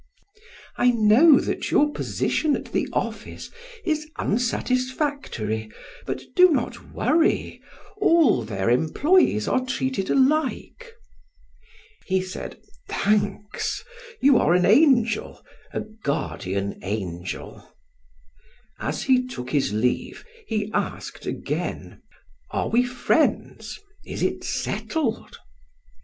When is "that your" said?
1.39-1.93